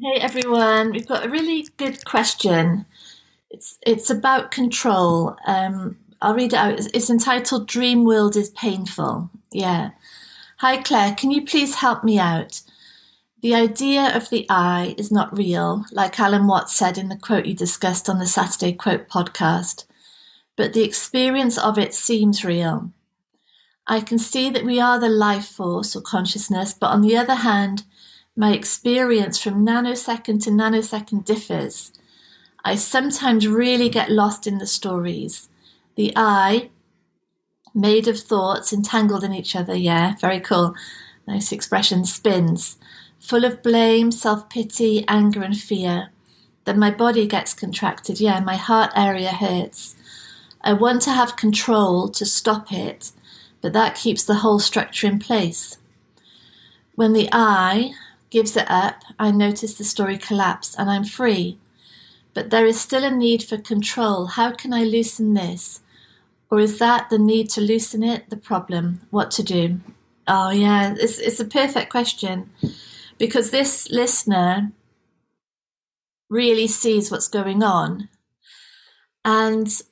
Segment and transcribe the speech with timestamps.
[0.00, 2.86] Hey everyone, we've got a really good question.
[3.50, 5.34] It's it's about control.
[5.44, 6.78] Um, I'll read it out.
[6.94, 9.90] It's entitled "Dream World is Painful." Yeah.
[10.58, 12.60] Hi Claire, can you please help me out?
[13.42, 17.46] The idea of the I is not real, like Alan Watts said in the quote
[17.46, 19.84] you discussed on the Saturday Quote podcast,
[20.54, 22.92] but the experience of it seems real.
[23.88, 27.34] I can see that we are the life force or consciousness, but on the other
[27.34, 27.82] hand,
[28.38, 31.90] my experience from nanosecond to nanosecond differs.
[32.64, 35.48] I sometimes really get lost in the stories.
[35.96, 36.70] The I,
[37.74, 40.76] made of thoughts entangled in each other, yeah, very cool.
[41.26, 42.78] Nice expression, spins,
[43.18, 46.10] full of blame, self pity, anger, and fear.
[46.64, 49.96] Then my body gets contracted, yeah, my heart area hurts.
[50.60, 53.10] I want to have control to stop it,
[53.60, 55.78] but that keeps the whole structure in place.
[56.94, 57.94] When the I,
[58.30, 61.58] gives it up, I notice the story collapse and I'm free.
[62.34, 64.26] But there is still a need for control.
[64.26, 65.80] How can I loosen this?
[66.50, 69.00] Or is that the need to loosen it the problem?
[69.10, 69.80] What to do?
[70.26, 72.50] Oh, yeah, it's, it's a perfect question
[73.18, 74.72] because this listener
[76.30, 78.08] really sees what's going on
[79.24, 79.82] and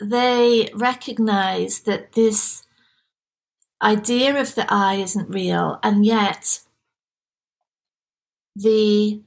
[0.00, 2.66] they recognize that this
[3.80, 6.60] idea of the I isn't real, and yet
[8.54, 9.22] the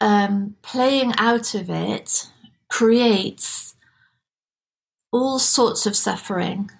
[0.00, 2.28] um, playing out of it
[2.68, 3.74] creates
[5.10, 6.70] all sorts of suffering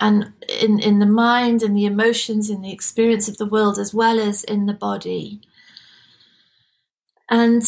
[0.00, 3.92] and in, in the mind in the emotions in the experience of the world as
[3.92, 5.40] well as in the body.
[7.30, 7.62] And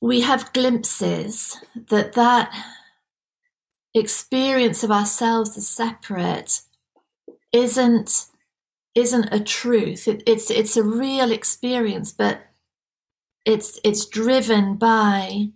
[0.00, 2.52] we have glimpses that that
[3.94, 6.60] experience of ourselves as separate
[7.52, 8.26] isn't
[8.96, 10.08] isn't a truth.
[10.08, 12.40] It, it's it's a real experience, but
[13.44, 15.50] it's it's driven by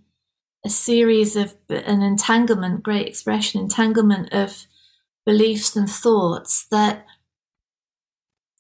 [0.65, 4.67] a series of an entanglement, great expression, entanglement of
[5.25, 7.07] beliefs and thoughts that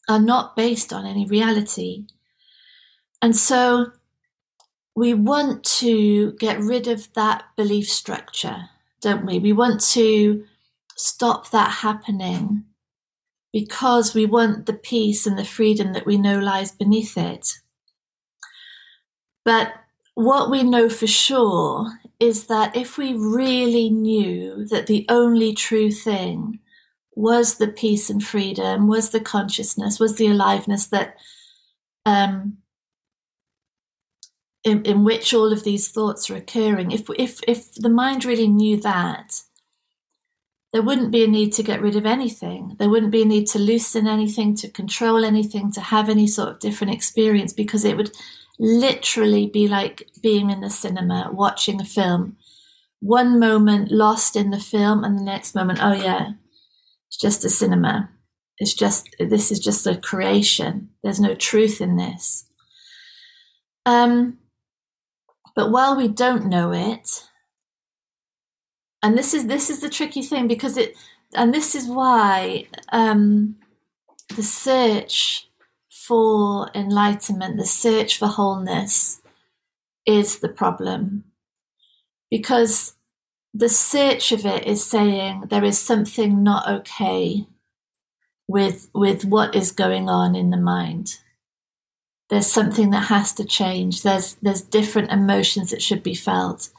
[0.08, 2.06] are not based on any reality.
[3.20, 3.92] And so
[4.96, 8.70] we want to get rid of that belief structure,
[9.02, 9.38] don't we?
[9.38, 10.44] We want to
[10.96, 12.64] stop that happening
[13.52, 17.58] because we want the peace and the freedom that we know lies beneath it.
[19.44, 19.72] But
[20.14, 25.90] what we know for sure is that if we really knew that the only true
[25.90, 26.60] thing
[27.16, 31.16] was the peace and freedom, was the consciousness, was the aliveness that
[32.06, 32.58] um,
[34.64, 38.48] in, in which all of these thoughts are occurring, if if if the mind really
[38.48, 39.42] knew that,
[40.72, 42.76] there wouldn't be a need to get rid of anything.
[42.78, 46.48] There wouldn't be a need to loosen anything, to control anything, to have any sort
[46.48, 48.12] of different experience because it would
[48.58, 52.36] literally be like being in the cinema, watching a film.
[53.00, 56.32] One moment lost in the film, and the next moment, oh yeah,
[57.08, 58.10] it's just a cinema.
[58.58, 60.90] It's just, this is just a creation.
[61.02, 62.44] There's no truth in this.
[63.86, 64.38] Um,
[65.56, 67.24] but while we don't know it,
[69.02, 70.96] and this is this is the tricky thing because it
[71.34, 73.56] and this is why um,
[74.36, 75.48] the search
[75.88, 79.20] for enlightenment the search for wholeness
[80.06, 81.24] is the problem.
[82.30, 82.94] Because
[83.52, 87.46] the search of it is saying there is something not okay
[88.46, 91.18] with with what is going on in the mind.
[92.28, 94.02] There's something that has to change.
[94.02, 96.70] There's there's different emotions that should be felt.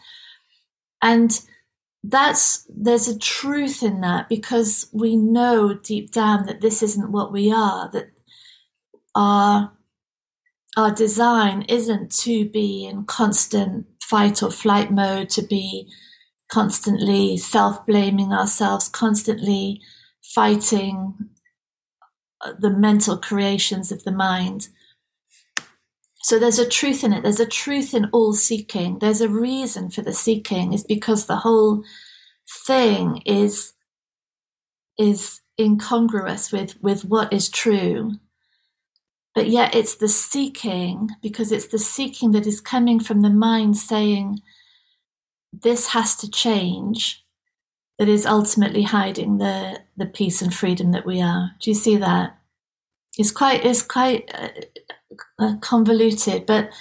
[1.02, 1.42] And
[2.04, 7.32] that's there's a truth in that because we know deep down that this isn't what
[7.32, 8.10] we are that
[9.16, 9.72] our
[10.78, 15.88] our design isn't to be in constant fight or flight mode to be
[16.50, 19.80] constantly self-blaming ourselves constantly
[20.24, 21.14] fighting
[22.60, 24.70] the mental creations of the mind
[26.24, 27.24] so there's a truth in it.
[27.24, 29.00] There's a truth in all seeking.
[29.00, 31.84] There's a reason for the seeking is because the whole
[32.66, 33.74] thing is
[35.00, 38.14] is incongruous with with what is true.
[39.34, 43.78] But yet it's the seeking because it's the seeking that is coming from the mind
[43.78, 44.42] saying
[45.54, 47.26] this has to change
[47.98, 51.52] that is ultimately hiding the the peace and freedom that we are.
[51.60, 52.38] Do you see that?
[53.18, 54.50] It's quite it's quite uh,
[55.42, 56.72] uh, convoluted, but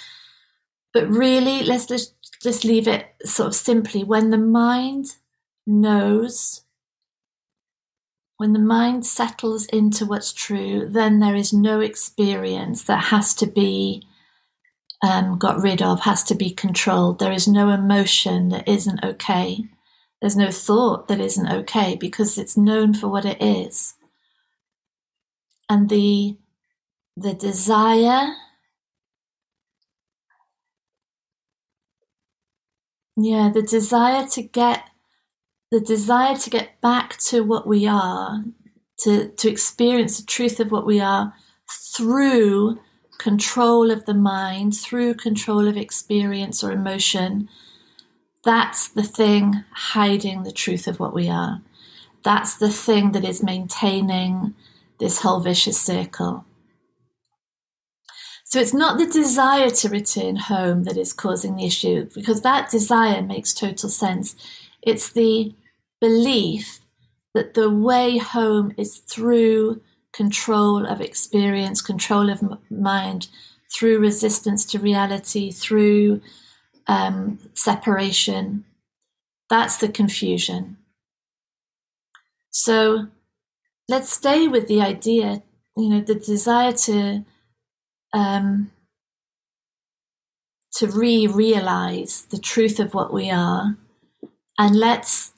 [0.93, 4.03] but really, let's just just leave it sort of simply.
[4.03, 5.15] When the mind
[5.65, 6.61] knows,
[8.37, 13.47] when the mind settles into what's true, then there is no experience that has to
[13.47, 14.07] be
[15.03, 17.19] um, got rid of, has to be controlled.
[17.19, 19.65] There is no emotion that isn't okay.
[20.19, 23.95] There's no thought that isn't okay because it's known for what it is.
[25.69, 26.37] And the
[27.17, 28.33] the desire
[33.25, 34.89] yeah the desire to get
[35.71, 38.43] the desire to get back to what we are
[38.97, 41.33] to to experience the truth of what we are
[41.69, 42.79] through
[43.17, 47.47] control of the mind through control of experience or emotion
[48.43, 51.61] that's the thing hiding the truth of what we are.
[52.23, 54.55] That's the thing that is maintaining
[54.99, 56.45] this whole vicious circle
[58.51, 62.69] so it's not the desire to return home that is causing the issue, because that
[62.69, 64.35] desire makes total sense.
[64.81, 65.55] It's the
[66.01, 66.81] belief
[67.33, 69.79] that the way home is through
[70.11, 73.29] control of experience, control of mind,
[73.73, 76.19] through resistance to reality, through
[76.87, 78.65] um, separation.
[79.49, 80.75] That's the confusion.
[82.49, 83.07] So
[83.87, 85.41] let's stay with the idea,
[85.77, 87.23] you know, the desire to
[88.13, 88.71] um,
[90.73, 93.77] to re realize the truth of what we are.
[94.57, 95.33] And let's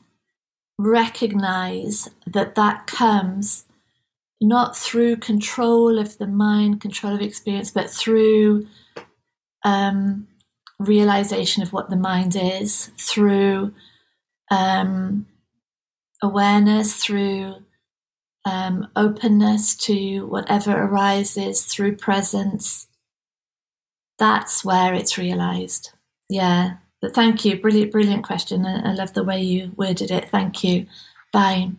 [0.78, 3.66] recognize that that comes
[4.42, 8.68] not through control of the mind, control of experience, but through
[9.64, 10.28] um,
[10.80, 13.74] realization of what the mind is, through
[14.52, 15.26] um,
[16.22, 17.56] awareness, through
[18.46, 22.88] um, openness to whatever arises through presence,
[24.20, 25.92] that's where it's realized.
[26.30, 26.78] Yeah.
[27.02, 27.60] But thank you.
[27.60, 28.66] Brilliant, brilliant question.
[28.66, 30.30] I, I love the way you worded it.
[30.30, 30.88] Thank you.
[31.32, 31.72] Bye.